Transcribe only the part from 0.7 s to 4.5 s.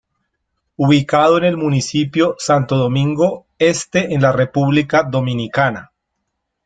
Ubicado en el municipio Santo Domingo Este en la